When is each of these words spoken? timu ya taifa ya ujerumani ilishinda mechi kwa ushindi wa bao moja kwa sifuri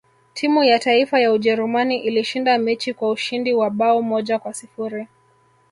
timu 0.33 0.63
ya 0.63 0.79
taifa 0.79 1.19
ya 1.19 1.31
ujerumani 1.31 1.97
ilishinda 1.99 2.57
mechi 2.57 2.93
kwa 2.93 3.09
ushindi 3.11 3.53
wa 3.53 3.69
bao 3.69 4.01
moja 4.01 4.39
kwa 4.39 4.53
sifuri 4.53 5.07